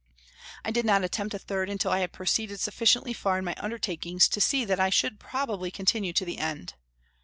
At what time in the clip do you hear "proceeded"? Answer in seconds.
2.11-2.59